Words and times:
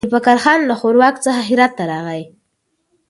ذوالفقار 0.09 0.37
خان 0.43 0.59
له 0.69 0.75
ښوراوک 0.79 1.15
څخه 1.25 1.41
هرات 1.49 1.71
ته 1.77 1.83
راغی. 1.91 2.23